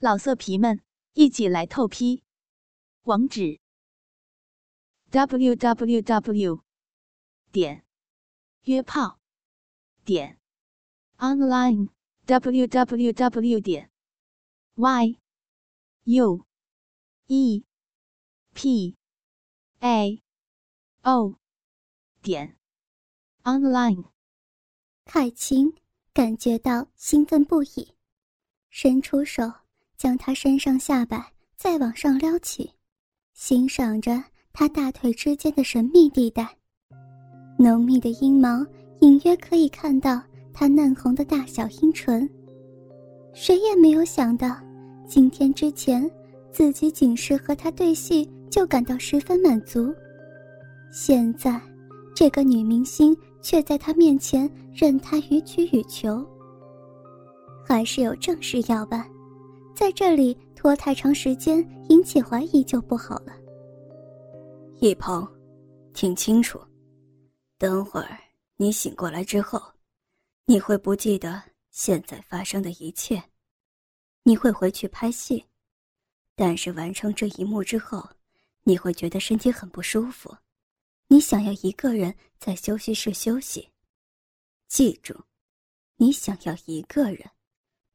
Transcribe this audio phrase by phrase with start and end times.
[0.00, 0.80] 老色皮们，
[1.14, 2.22] 一起来透批！
[3.02, 3.58] 网址
[5.10, 6.62] ：w w w
[7.50, 7.84] 点
[8.62, 9.18] 约炮
[10.04, 10.38] 点
[11.16, 11.88] online
[12.26, 13.90] w w w 点
[14.76, 15.18] y
[16.04, 16.46] u
[17.26, 17.64] e
[18.54, 18.96] p
[19.80, 20.22] a
[21.02, 21.40] o
[22.22, 22.56] 点
[23.42, 24.12] online。
[25.04, 25.74] 凯晴
[26.12, 27.96] 感觉到兴奋不已，
[28.70, 29.67] 伸出手。
[29.98, 31.20] 将他身上下摆
[31.56, 32.70] 再往上撩起，
[33.34, 36.48] 欣赏着他大腿之间的神秘地带，
[37.58, 38.64] 浓密的阴毛
[39.00, 40.22] 隐约可以看到
[40.54, 42.30] 他嫩红的大小阴唇。
[43.34, 44.56] 谁也没有想到，
[45.04, 46.08] 今天之前
[46.52, 49.92] 自己仅是和他对戏就感到十分满足，
[50.92, 51.60] 现在
[52.14, 56.24] 这个女明星却在他面前任他予取予求，
[57.66, 59.04] 还是有正事要办。
[59.78, 63.32] 在这里拖太长时间，引起怀疑就不好了。
[64.80, 65.24] 一鹏，
[65.94, 66.60] 听清楚，
[67.58, 68.18] 等会儿
[68.56, 69.62] 你醒过来之后，
[70.46, 73.22] 你会不记得现在发生的一切，
[74.24, 75.44] 你会回去拍戏，
[76.34, 78.04] 但是完成这一幕之后，
[78.64, 80.36] 你会觉得身体很不舒服，
[81.06, 83.68] 你想要一个人在休息室休息。
[84.66, 85.14] 记住，
[85.98, 87.30] 你想要一个人，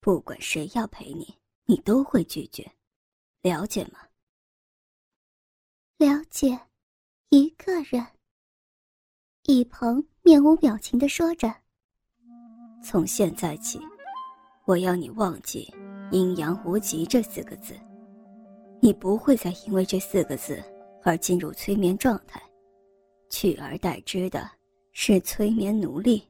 [0.00, 1.37] 不管谁要陪你。
[1.70, 2.66] 你都会拒绝，
[3.42, 3.98] 了解吗？
[5.98, 6.58] 了解，
[7.28, 8.06] 一个人。
[9.42, 11.54] 以鹏面无表情的说着
[12.82, 13.78] ：“从现在起，
[14.64, 15.70] 我要你忘记
[16.10, 17.78] ‘阴阳无极’这四个字，
[18.80, 20.64] 你不会再因为这四个字
[21.04, 22.42] 而进入催眠状态，
[23.28, 24.50] 取而代之的
[24.92, 26.26] 是催眠奴隶。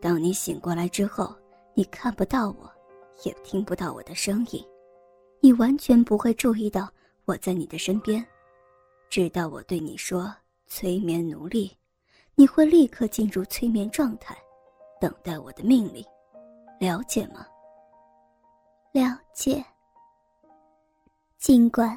[0.00, 1.36] 当你醒过来之后，
[1.74, 2.72] 你看不到我。”
[3.24, 4.64] 也听不到我的声音，
[5.40, 6.88] 你完全不会注意到
[7.24, 8.24] 我在你的身边，
[9.10, 10.34] 直到我对你说
[10.66, 11.76] “催眠奴隶”，
[12.36, 14.36] 你会立刻进入催眠状态，
[15.00, 16.04] 等待我的命令，
[16.78, 17.46] 了解吗？
[18.92, 19.64] 了解。
[21.38, 21.96] 尽管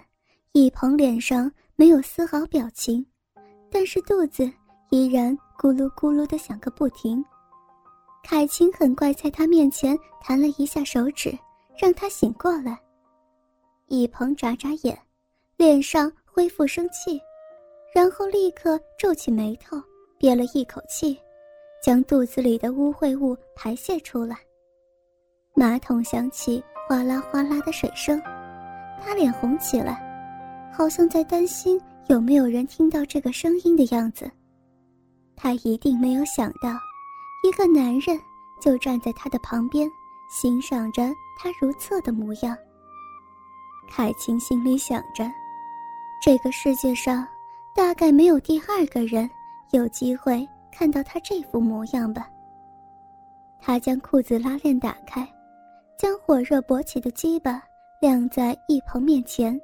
[0.51, 3.05] 一鹏脸上没有丝毫表情，
[3.71, 4.43] 但是肚子
[4.89, 7.23] 依然咕噜咕噜的响个不停。
[8.23, 11.37] 凯晴很快在他面前弹了一下手指，
[11.77, 12.79] 让他醒过来。
[13.87, 14.97] 一鹏眨眨眼，
[15.57, 17.19] 脸上恢复生气，
[17.93, 19.81] 然后立刻皱起眉头，
[20.17, 21.19] 憋了一口气，
[21.83, 24.37] 将肚子里的污秽物排泄出来。
[25.53, 28.21] 马桶响起哗啦哗啦的水声，
[29.03, 29.99] 他脸红起来，
[30.71, 34.29] 好像在担心有没有人听到这个声音的样子。
[35.35, 36.79] 他一定没有想到。
[37.43, 38.19] 一个男人
[38.59, 39.89] 就站在他的旁边，
[40.29, 42.55] 欣赏着他如厕的模样。
[43.89, 45.29] 凯晴心里想着，
[46.21, 47.27] 这个世界上
[47.73, 49.27] 大概没有第二个人
[49.71, 52.29] 有机会看到他这副模样吧。
[53.59, 55.27] 他将裤子拉链打开，
[55.97, 57.61] 将火热勃起的鸡巴
[57.99, 59.59] 晾在一鹏面前，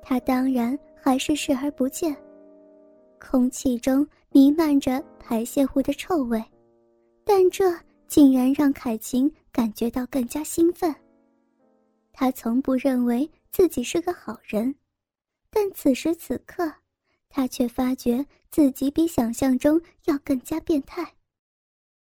[0.00, 2.16] 他当然还是视而不见。
[3.20, 6.42] 空气中弥漫着排泄物的臭味。
[7.24, 7.64] 但这
[8.06, 10.94] 竟然让凯晴感觉到更加兴奋。
[12.12, 14.74] 他从不认为自己是个好人，
[15.50, 16.72] 但此时此刻，
[17.28, 21.14] 他却发觉自己比想象中要更加变态。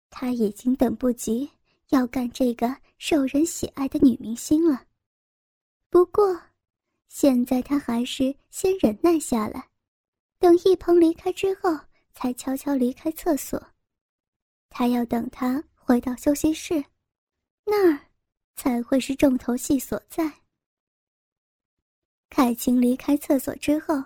[0.10, 1.50] 他已经等不及
[1.90, 4.86] 要干这个受人喜爱的女明星了。
[5.90, 6.42] 不过，
[7.08, 9.70] 现在他还是先忍耐下来，
[10.40, 11.70] 等一鹏离开之后，
[12.12, 13.71] 才悄悄离开厕所。
[14.74, 16.82] 他要等他回到休息室，
[17.66, 18.00] 那儿
[18.56, 20.32] 才会是重头戏所在。
[22.30, 24.02] 凯晴离开厕所之后，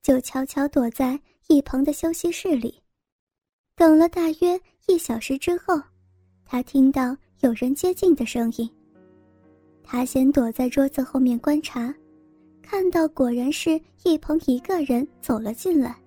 [0.00, 2.80] 就悄悄躲在一旁的休息室里，
[3.74, 5.74] 等了大约一小时之后，
[6.44, 8.70] 他听到有人接近的声音。
[9.82, 11.92] 他先躲在桌子后面观察，
[12.62, 16.00] 看到果然是一鹏一个人走了进来。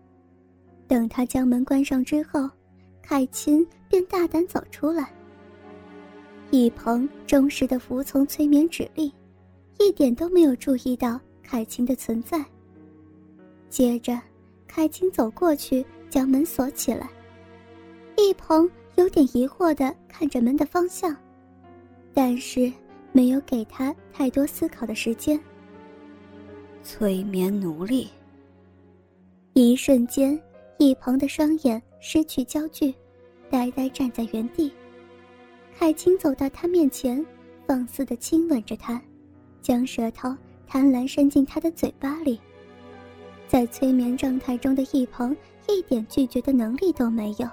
[0.88, 2.50] 等他将门关上之后。
[3.01, 5.12] 凯琴便大胆走出来。
[6.51, 9.12] 一鹏忠实的服从催眠指令，
[9.80, 12.44] 一点都没有注意到凯琴的存在。
[13.69, 14.19] 接着，
[14.68, 17.09] 凯琴走过去将门锁起来。
[18.15, 21.15] 一鹏有点疑惑的看着门的方向，
[22.13, 22.71] 但是
[23.12, 25.39] 没有给他太多思考的时间。
[26.83, 28.07] 催眠奴隶。
[29.53, 30.39] 一瞬间。
[30.81, 32.95] 一鹏的双眼失去焦距，
[33.50, 34.72] 呆呆站在原地。
[35.74, 37.25] 海清走到他面前，
[37.66, 39.01] 放肆的亲吻着他，
[39.62, 40.36] 将舌头
[40.68, 42.40] 贪婪伸进他的嘴巴里。
[43.48, 45.36] 在催眠状态中的一鹏
[45.68, 47.50] 一点拒绝的能力都没有，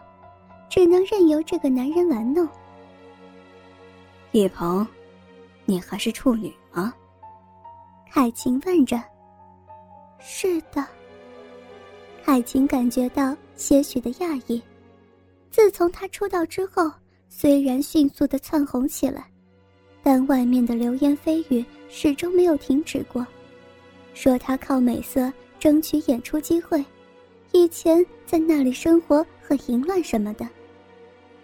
[0.68, 2.46] 只能任由这个男人玩弄。
[4.32, 4.86] 一鹏，
[5.64, 6.92] 你还是处女吗？
[8.10, 9.02] 凯晴问着。
[10.18, 10.84] 是的。
[12.24, 14.60] 凯晴感觉到些许的讶异。
[15.56, 16.92] 自从他出道之后，
[17.30, 19.26] 虽然迅速的窜红起来，
[20.02, 23.26] 但外面的流言蜚语始终没有停止过，
[24.12, 25.32] 说他靠美色。
[25.58, 26.84] 争取演出机会，
[27.52, 30.46] 以前在那里生活很淫乱什么的，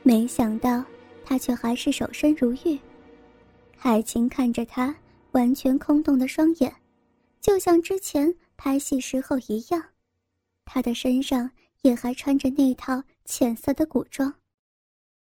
[0.03, 0.85] 没想到
[1.25, 2.79] 他却还是守身如玉。
[3.75, 4.95] 海清看着他
[5.31, 6.71] 完全空洞的双眼，
[7.41, 9.83] 就像之前拍戏时候一样，
[10.67, 11.51] 他的身上
[11.81, 14.41] 也还穿着那套浅色的古装。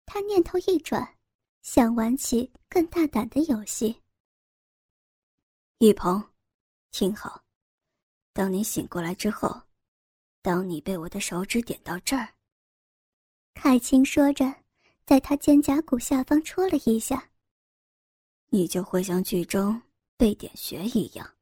[0.04, 1.16] 他念头一转，
[1.62, 4.02] 想玩起更大胆的游戏。
[5.78, 6.32] 一鹏，
[6.90, 7.44] 听好。
[8.32, 9.62] 当你醒过来之后，
[10.42, 12.34] 当你被我的手指点到这儿，
[13.54, 14.62] 凯清说着，
[15.04, 17.30] 在他肩胛骨下方戳了一下，
[18.48, 19.80] 你就会像剧中
[20.16, 21.36] 被点穴一样，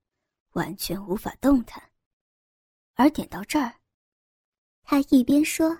[0.52, 1.90] 完全无法动弹。
[2.94, 3.80] 而点到这儿，
[4.82, 5.78] 他一边说，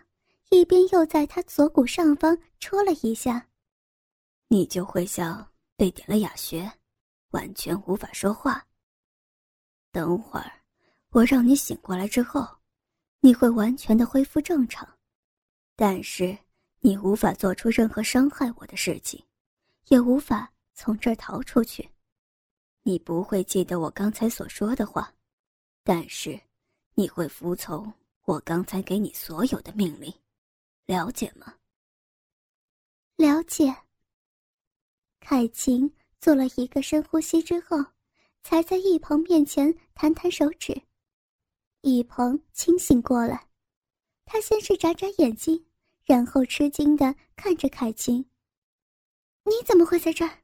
[0.51, 3.49] 一边又在他左骨上方戳了一下，
[4.49, 6.71] 你就会像被点了哑穴，
[7.31, 8.67] 完全无法说话。
[9.91, 10.53] 等会儿。
[11.13, 12.47] 我让你醒过来之后，
[13.19, 14.89] 你会完全的恢复正常，
[15.75, 16.39] 但是
[16.79, 19.21] 你无法做出任何伤害我的事情，
[19.89, 21.91] 也无法从这儿逃出去。
[22.85, 25.13] 你不会记得我刚才所说的话，
[25.83, 26.41] 但是
[26.95, 27.93] 你会服从
[28.27, 30.15] 我刚才给你所有的命令，
[30.91, 31.55] 了解吗？
[33.15, 33.73] 了解。
[35.21, 35.89] 凯晴
[36.19, 37.77] 做了一个深呼吸之后，
[38.43, 40.83] 才在一鹏面前弹弹手指。
[41.83, 43.47] 一鹏清醒过来，
[44.25, 45.65] 他先是眨眨眼睛，
[46.03, 48.29] 然后吃惊的看着凯晴
[49.47, 50.43] ：“你怎么会在这儿？”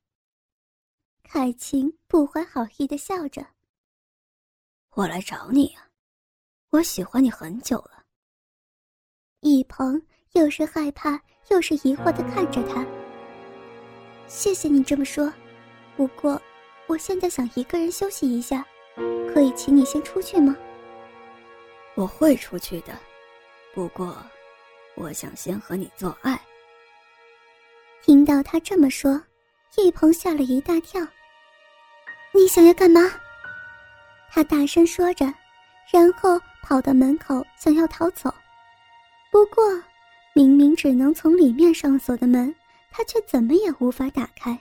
[1.28, 3.44] 凯晴不怀好意的笑着
[4.94, 5.90] ：“我来找你啊，
[6.68, 8.06] 我喜欢你很久了。”
[9.42, 10.00] 一鹏
[10.36, 11.18] 又是害怕
[11.48, 12.84] 又是疑惑的看着他
[14.28, 15.32] ：“谢谢你这么说，
[15.96, 16.40] 不过
[16.86, 18.62] 我现在想一个人休息一下，
[19.32, 20.54] 可以请你先出去吗？”
[21.96, 22.92] 我会出去的，
[23.74, 24.14] 不过，
[24.94, 26.38] 我想先和你做爱。
[28.02, 29.18] 听到他这么说，
[29.78, 31.00] 一鹏吓了一大跳。
[32.32, 33.00] 你想要干嘛？
[34.30, 35.24] 他大声说着，
[35.90, 38.32] 然后跑到门口想要逃走。
[39.32, 39.64] 不过，
[40.36, 42.54] 明明只能从里面上锁的门，
[42.92, 44.54] 他却怎么也无法打开。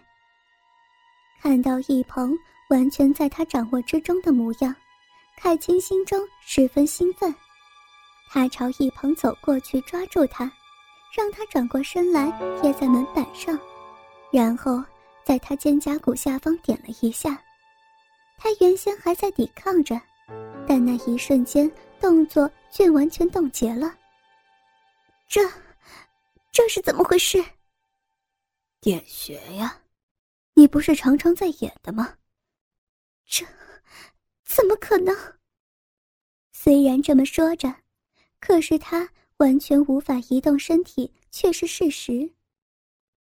[1.41, 2.33] 看到一鹏
[2.69, 4.73] 完全在他掌握之中的模样。
[5.35, 7.35] 凯青心中十分兴奋，
[8.29, 10.49] 他朝一鹏走过去，抓住他，
[11.13, 12.31] 让他转过身来
[12.61, 13.59] 贴在门板上，
[14.31, 14.81] 然后
[15.25, 17.37] 在他肩胛骨下方点了一下。
[18.37, 19.99] 他原先还在抵抗着，
[20.65, 21.69] 但那一瞬间
[21.99, 23.93] 动作却完全冻结了。
[25.27, 25.41] 这，
[26.51, 27.43] 这是怎么回事？
[28.79, 29.81] 点穴呀，
[30.53, 32.17] 你不是常常在演的吗？
[33.25, 33.45] 这。
[34.43, 35.13] 怎么可能？
[36.53, 37.75] 虽然这么说着，
[38.39, 42.31] 可是他完全无法移动身体，却是事实。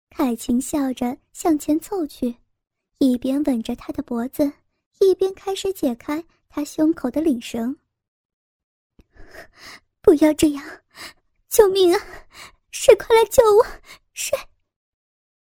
[0.09, 2.35] 凯晴笑着向前凑去，
[2.99, 4.51] 一边吻着他的脖子，
[4.99, 7.75] 一边开始解开他胸口的领绳。
[10.01, 10.63] 不要这样！
[11.55, 12.01] 救命啊！
[12.69, 13.65] 谁快来救我！
[14.13, 14.37] 谁！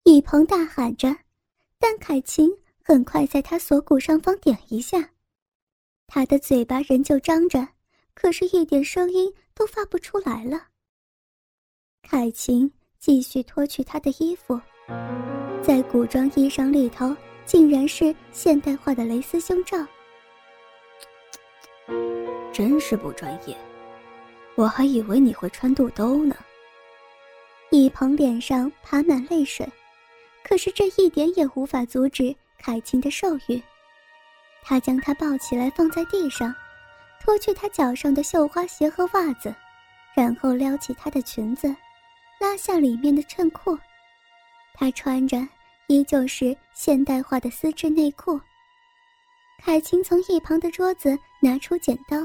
[0.03, 1.07] 一鹏大喊着，
[1.79, 2.51] 但凯晴
[2.83, 5.11] 很快在他锁骨上方点一下。
[6.05, 7.65] 他的嘴巴仍旧张着，
[8.13, 10.67] 可是一点声音都发不出来了。
[12.01, 14.59] 凯晴继续脱去他的衣服，
[15.63, 19.77] 在古装衣裳里头，竟然是现代化的蕾丝胸罩，
[22.51, 23.57] 真是不专业。
[24.55, 26.35] 我还以为你会穿肚兜呢。
[27.71, 29.67] 一鹏脸上爬满泪水，
[30.43, 33.62] 可是这一点也无法阻止凯晴的兽欲。
[34.63, 36.55] 他将她抱起来放在地上，
[37.21, 39.53] 脱去她脚上的绣花鞋和袜子，
[40.15, 41.67] 然后撩起她的裙子，
[42.39, 43.77] 拉下里面的衬裤。
[44.74, 45.38] 她穿着
[45.88, 48.39] 依旧是现代化的丝质内裤。
[49.63, 52.17] 凯晴从一旁的桌子拿出剪刀，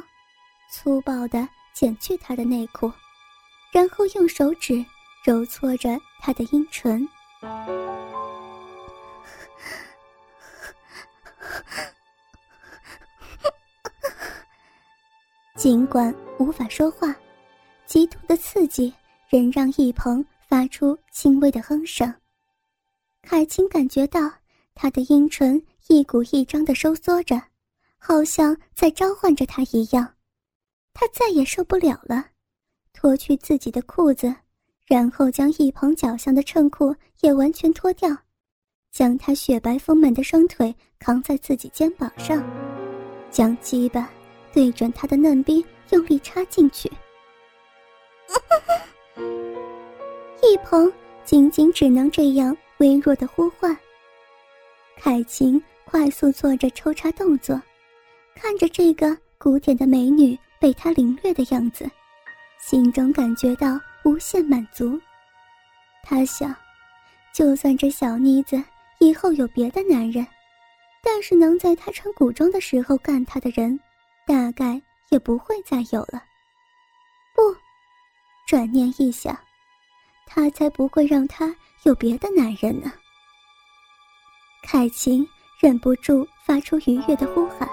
[0.70, 1.49] 粗暴的
[1.80, 2.92] 剪去他的内裤，
[3.72, 4.84] 然后用手指
[5.25, 7.08] 揉搓着他的阴唇。
[15.56, 17.16] 尽管无法说话，
[17.87, 18.92] 极度的刺激
[19.30, 22.14] 仍让易鹏发出轻微的哼声。
[23.22, 24.30] 凯青感觉到
[24.75, 25.58] 他的阴唇
[25.88, 27.40] 一股一张的收缩着，
[27.96, 30.06] 好像在召唤着他一样。
[30.92, 32.26] 他再也受不了了，
[32.92, 34.35] 脱去自己的裤子，
[34.87, 38.14] 然后将一鹏脚下的衬裤也完全脱掉，
[38.90, 42.44] 将他雪白丰满的双腿扛在自己肩膀上，
[43.30, 44.11] 将鸡巴
[44.52, 46.90] 对准他的嫩逼用力插进去。
[50.42, 50.92] 一鹏
[51.25, 53.76] 仅仅只能这样微弱的呼唤。
[54.97, 57.61] 凯晴快速做着抽插动作，
[58.35, 60.38] 看着这个古典的美女。
[60.60, 61.90] 被他凌虐的样子，
[62.60, 65.00] 心中感觉到无限满足。
[66.02, 66.54] 他想，
[67.32, 68.62] 就算这小妮子
[68.98, 70.26] 以后有别的男人，
[71.02, 73.80] 但是能在他穿古装的时候干他的人，
[74.26, 76.22] 大概也不会再有了。
[77.34, 77.40] 不，
[78.46, 79.34] 转念一想，
[80.26, 82.92] 他才不会让他有别的男人呢。
[84.62, 85.26] 凯晴
[85.58, 87.66] 忍不住发出愉悦的呼喊，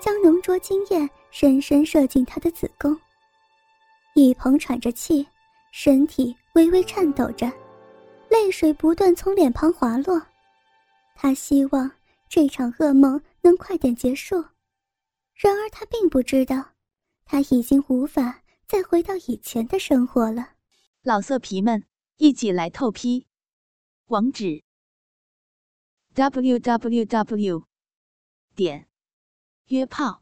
[0.00, 1.10] 将浓浊精液。
[1.32, 2.94] 深深射进他的子宫。
[4.14, 5.26] 一鹏喘着气，
[5.72, 7.50] 身体微微颤抖着，
[8.28, 10.20] 泪水不断从脸庞滑落。
[11.14, 11.90] 他希望
[12.28, 14.44] 这场噩梦能快点结束，
[15.34, 16.72] 然而他并不知道，
[17.24, 20.50] 他已经无法再回到以前的生活了。
[21.02, 21.82] 老色皮们，
[22.18, 23.26] 一起来透批！
[24.08, 24.62] 网址
[26.12, 27.64] ：w w w.
[28.54, 28.86] 点
[29.68, 30.21] 约炮。